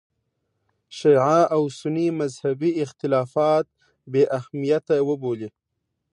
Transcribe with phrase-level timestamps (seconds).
[0.99, 3.67] شیعه او سني مذهبي اختلافات
[4.11, 5.49] بې اهمیته وبولي.